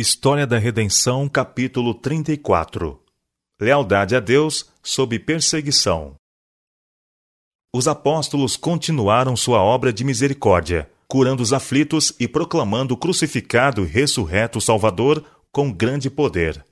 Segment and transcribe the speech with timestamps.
[0.00, 2.98] História da Redenção, capítulo 34
[3.60, 6.14] Lealdade a Deus sob perseguição.
[7.70, 13.86] Os apóstolos continuaram sua obra de misericórdia, curando os aflitos e proclamando o crucificado e
[13.86, 16.64] ressurreto Salvador com grande poder.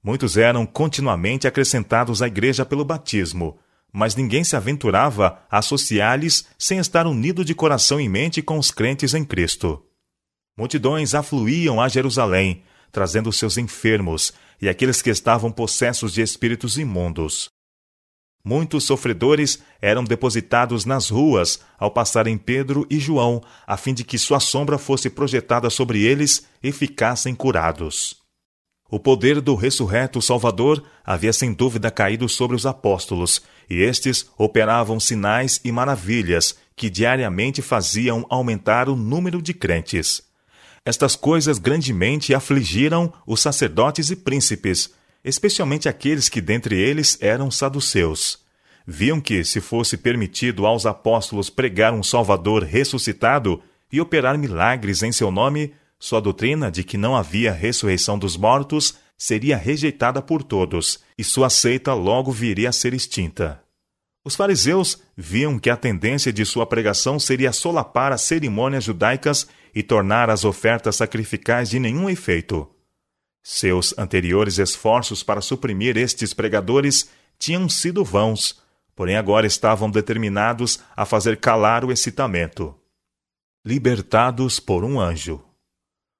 [0.00, 3.58] Muitos eram continuamente acrescentados à igreja pelo batismo,
[3.92, 8.70] mas ninguém se aventurava a associar-lhes sem estar unido de coração e mente com os
[8.70, 9.82] crentes em Cristo.
[10.58, 17.48] Multidões afluíam a Jerusalém, trazendo seus enfermos e aqueles que estavam possessos de espíritos imundos.
[18.44, 24.18] Muitos sofredores eram depositados nas ruas ao passarem Pedro e João, a fim de que
[24.18, 28.16] sua sombra fosse projetada sobre eles e ficassem curados.
[28.90, 34.98] O poder do ressurreto Salvador havia sem dúvida caído sobre os apóstolos, e estes operavam
[34.98, 40.27] sinais e maravilhas que diariamente faziam aumentar o número de crentes.
[40.88, 44.88] Estas coisas grandemente afligiram os sacerdotes e príncipes,
[45.22, 48.38] especialmente aqueles que dentre eles eram saduceus.
[48.86, 53.60] Viam que, se fosse permitido aos apóstolos pregar um Salvador ressuscitado
[53.92, 58.94] e operar milagres em seu nome, sua doutrina de que não havia ressurreição dos mortos
[59.14, 63.60] seria rejeitada por todos, e sua seita logo viria a ser extinta.
[64.28, 69.82] Os fariseus viam que a tendência de sua pregação seria solapar as cerimônias judaicas e
[69.82, 72.70] tornar as ofertas sacrificais de nenhum efeito.
[73.42, 78.60] Seus anteriores esforços para suprimir estes pregadores tinham sido vãos,
[78.94, 82.74] porém agora estavam determinados a fazer calar o excitamento.
[83.64, 85.42] Libertados por um anjo.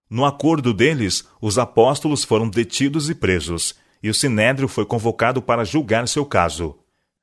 [0.09, 5.63] No acordo deles, os apóstolos foram detidos e presos, e o sinédrio foi convocado para
[5.63, 6.75] julgar seu caso.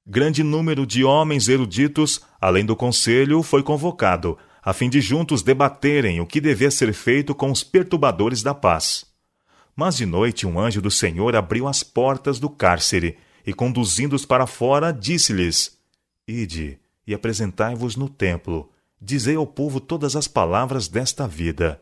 [0.08, 6.22] Grande número de homens eruditos, além do conselho, foi convocado, a fim de juntos debaterem
[6.22, 9.04] o que devia ser feito com os perturbadores da paz.
[9.76, 14.46] Mas de noite um anjo do Senhor abriu as portas do cárcere e, conduzindo-os para
[14.46, 15.76] fora, disse-lhes:
[16.28, 21.82] Ide e apresentai-vos no templo, dizei ao povo todas as palavras desta vida.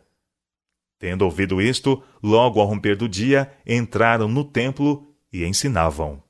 [0.97, 6.22] Tendo ouvido isto, logo ao romper do dia, entraram no templo e ensinavam.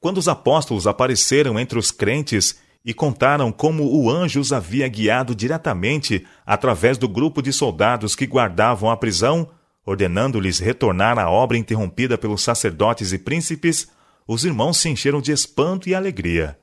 [0.00, 5.34] Quando os apóstolos apareceram entre os crentes e contaram como o anjo os havia guiado
[5.34, 9.50] diretamente através do grupo de soldados que guardavam a prisão,
[9.84, 13.88] ordenando-lhes retornar à obra interrompida pelos sacerdotes e príncipes,
[14.26, 16.58] os irmãos se encheram de espanto e alegria.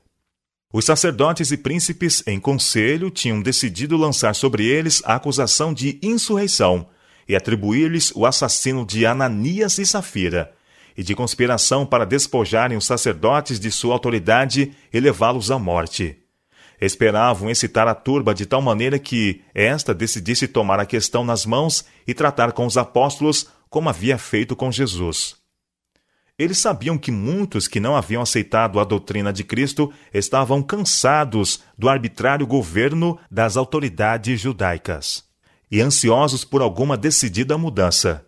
[0.72, 6.88] Os sacerdotes e príncipes, em conselho, tinham decidido lançar sobre eles a acusação de insurreição
[7.28, 10.52] e atribuir-lhes o assassino de Ananias e Safira,
[10.98, 16.18] e de conspiração para despojarem os sacerdotes de sua autoridade e levá-los à morte.
[16.80, 21.84] Esperavam excitar a turba de tal maneira que esta decidisse tomar a questão nas mãos
[22.04, 25.36] e tratar com os apóstolos como havia feito com Jesus.
[26.36, 31.88] Eles sabiam que muitos que não haviam aceitado a doutrina de Cristo estavam cansados do
[31.88, 35.24] arbitrário governo das autoridades judaicas
[35.70, 38.27] e ansiosos por alguma decidida mudança.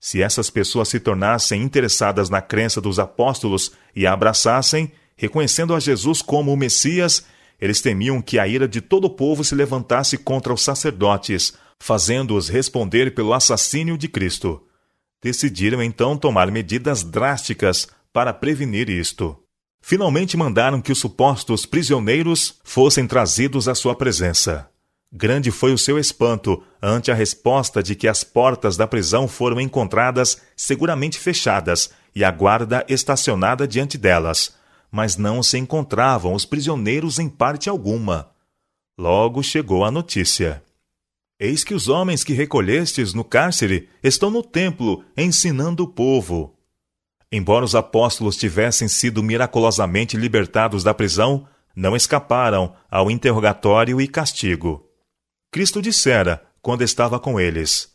[0.00, 5.78] Se essas pessoas se tornassem interessadas na crença dos apóstolos e a abraçassem, reconhecendo a
[5.78, 7.26] Jesus como o Messias,
[7.60, 12.48] eles temiam que a ira de todo o povo se levantasse contra os sacerdotes, fazendo-os
[12.48, 14.62] responder pelo assassínio de Cristo.
[15.22, 19.36] Decidiram então tomar medidas drásticas para prevenir isto.
[19.82, 24.69] Finalmente mandaram que os supostos prisioneiros fossem trazidos à sua presença.
[25.12, 29.60] Grande foi o seu espanto ante a resposta de que as portas da prisão foram
[29.60, 34.54] encontradas seguramente fechadas e a guarda estacionada diante delas,
[34.90, 38.30] mas não se encontravam os prisioneiros em parte alguma.
[38.96, 40.62] Logo chegou a notícia.
[41.40, 46.54] Eis que os homens que recolhestes no cárcere estão no templo ensinando o povo.
[47.32, 54.89] Embora os apóstolos tivessem sido miraculosamente libertados da prisão, não escaparam ao interrogatório e castigo.
[55.52, 57.92] Cristo dissera, quando estava com eles: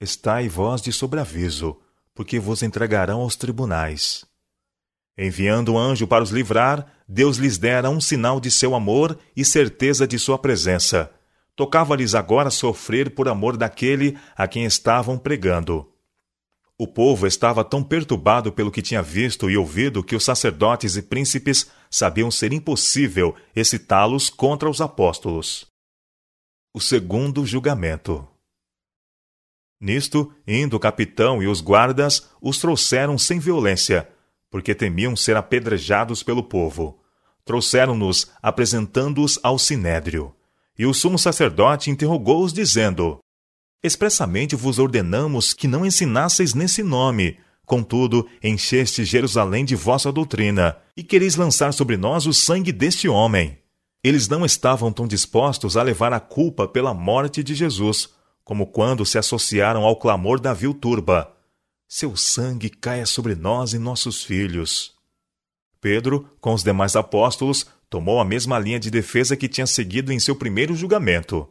[0.00, 1.76] Estai vós de sobreaviso,
[2.12, 4.24] porque vos entregarão aos tribunais.
[5.16, 9.44] Enviando um anjo para os livrar, Deus lhes dera um sinal de seu amor e
[9.44, 11.12] certeza de sua presença.
[11.54, 15.86] Tocava-lhes agora sofrer por amor daquele a quem estavam pregando.
[16.76, 21.02] O povo estava tão perturbado pelo que tinha visto e ouvido que os sacerdotes e
[21.02, 25.70] príncipes sabiam ser impossível excitá-los contra os apóstolos.
[26.72, 28.24] O segundo julgamento.
[29.80, 34.08] Nisto, indo o capitão e os guardas, os trouxeram sem violência,
[34.48, 37.02] porque temiam ser apedrejados pelo povo.
[37.44, 40.32] Trouxeram-nos, apresentando-os ao sinédrio.
[40.78, 43.18] E o sumo sacerdote interrogou-os, dizendo:
[43.82, 47.36] Expressamente vos ordenamos que não ensinasseis nesse nome.
[47.66, 53.59] Contudo, encheste Jerusalém de vossa doutrina, e quereis lançar sobre nós o sangue deste homem.
[54.02, 58.08] Eles não estavam tão dispostos a levar a culpa pela morte de Jesus,
[58.42, 61.36] como quando se associaram ao clamor da vil turba.
[61.86, 64.94] Seu sangue caia sobre nós e nossos filhos.
[65.80, 70.18] Pedro, com os demais apóstolos, tomou a mesma linha de defesa que tinha seguido em
[70.18, 71.48] seu primeiro julgamento.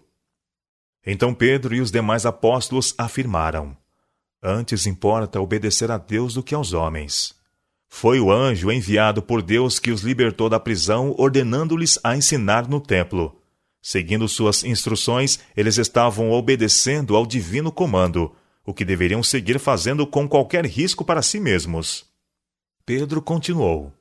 [1.06, 3.78] Então Pedro e os demais apóstolos afirmaram:
[4.42, 7.39] Antes importa obedecer a Deus do que aos homens.
[7.90, 12.80] Foi o anjo enviado por Deus que os libertou da prisão, ordenando-lhes a ensinar no
[12.80, 13.36] templo.
[13.82, 18.32] Seguindo suas instruções, eles estavam obedecendo ao divino comando,
[18.66, 22.06] o que deveriam seguir fazendo com qualquer risco para si mesmos.
[22.86, 23.92] Pedro continuou: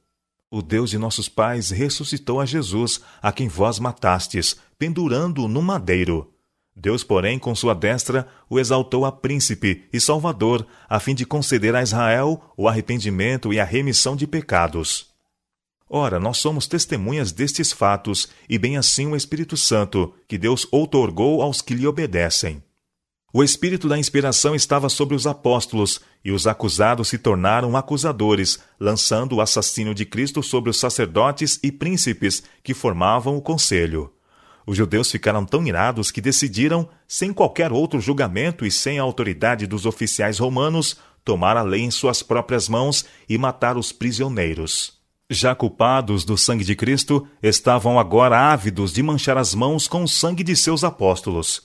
[0.51, 6.33] O Deus de nossos pais ressuscitou a Jesus, a quem vós matastes, pendurando-o no madeiro.
[6.81, 11.75] Deus, porém, com sua destra, o exaltou a príncipe e salvador, a fim de conceder
[11.75, 15.09] a Israel o arrependimento e a remissão de pecados.
[15.91, 21.43] Ora, nós somos testemunhas destes fatos, e bem assim o Espírito Santo, que Deus outorgou
[21.43, 22.63] aos que lhe obedecem.
[23.33, 29.37] O espírito da inspiração estava sobre os apóstolos, e os acusados se tornaram acusadores, lançando
[29.37, 34.13] o assassínio de Cristo sobre os sacerdotes e príncipes que formavam o conselho.
[34.69, 39.67] Os judeus ficaram tão irados que decidiram, sem qualquer outro julgamento e sem a autoridade
[39.67, 44.99] dos oficiais romanos, tomar a lei em suas próprias mãos e matar os prisioneiros.
[45.31, 50.09] Já culpados do sangue de Cristo, estavam agora ávidos de manchar as mãos com o
[50.09, 51.63] sangue de seus apóstolos.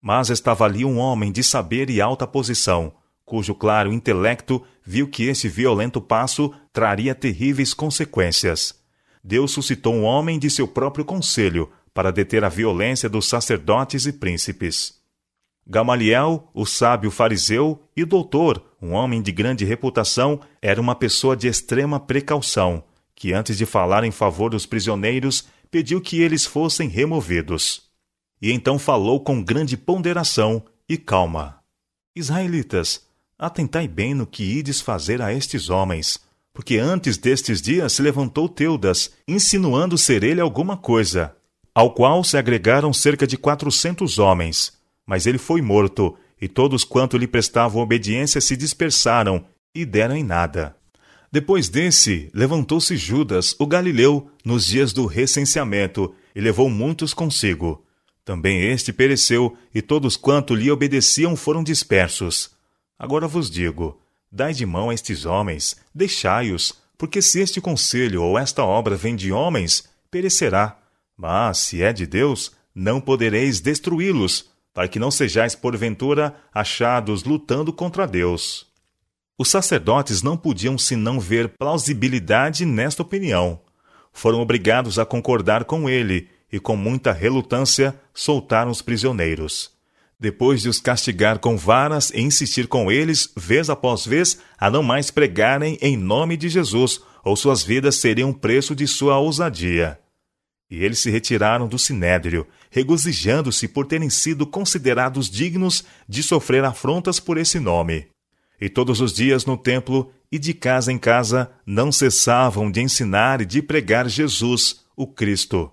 [0.00, 2.92] Mas estava ali um homem de saber e alta posição,
[3.24, 8.72] cujo claro intelecto viu que esse violento passo traria terríveis consequências.
[9.26, 14.12] Deus suscitou um homem de seu próprio conselho para deter a violência dos sacerdotes e
[14.12, 15.00] príncipes.
[15.66, 21.48] Gamaliel, o sábio fariseu e doutor, um homem de grande reputação, era uma pessoa de
[21.48, 22.84] extrema precaução,
[23.14, 27.84] que antes de falar em favor dos prisioneiros, pediu que eles fossem removidos.
[28.42, 31.60] E então falou com grande ponderação e calma:
[32.14, 33.06] Israelitas,
[33.38, 36.20] atentai bem no que ides fazer a estes homens,
[36.52, 41.34] porque antes destes dias se levantou Teudas, insinuando ser ele alguma coisa,
[41.76, 44.72] ao qual se agregaram cerca de quatrocentos homens.
[45.04, 49.44] Mas ele foi morto, e todos quanto lhe prestavam obediência se dispersaram
[49.74, 50.74] e deram em nada.
[51.30, 57.84] Depois desse, levantou-se Judas, o galileu, nos dias do recenseamento, e levou muitos consigo.
[58.24, 62.52] Também este pereceu, e todos quanto lhe obedeciam foram dispersos.
[62.98, 64.00] Agora vos digo:
[64.32, 69.14] dai de mão a estes homens, deixai-os, porque se este conselho ou esta obra vem
[69.14, 70.85] de homens, perecerá.
[71.16, 77.72] Mas, se é de Deus, não podereis destruí-los, para que não sejais, porventura, achados lutando
[77.72, 78.66] contra Deus.
[79.38, 83.60] Os sacerdotes não podiam senão ver plausibilidade nesta opinião.
[84.12, 89.70] Foram obrigados a concordar com ele e, com muita relutância, soltaram os prisioneiros.
[90.18, 94.82] Depois de os castigar com varas e insistir com eles, vez após vez, a não
[94.82, 99.98] mais pregarem em nome de Jesus, ou suas vidas seriam preço de sua ousadia.
[100.70, 107.20] E eles se retiraram do sinédrio, regozijando-se por terem sido considerados dignos de sofrer afrontas
[107.20, 108.08] por esse nome.
[108.60, 113.40] E todos os dias no templo e de casa em casa não cessavam de ensinar
[113.40, 115.70] e de pregar Jesus, o Cristo.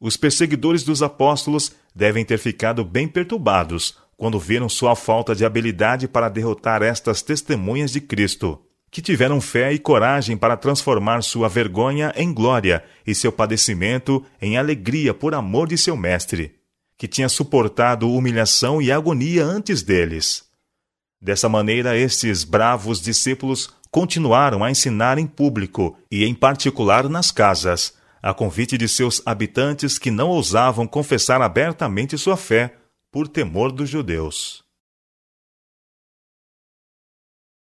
[0.00, 6.08] Os perseguidores dos apóstolos devem ter ficado bem perturbados quando viram sua falta de habilidade
[6.08, 8.58] para derrotar estas testemunhas de Cristo
[8.92, 14.58] que tiveram fé e coragem para transformar sua vergonha em glória e seu padecimento em
[14.58, 16.54] alegria por amor de seu Mestre,
[16.98, 20.44] que tinha suportado humilhação e agonia antes deles.
[21.18, 27.94] Dessa maneira, estes bravos discípulos continuaram a ensinar em público e, em particular, nas casas,
[28.22, 32.74] a convite de seus habitantes que não ousavam confessar abertamente sua fé
[33.10, 34.61] por temor dos judeus.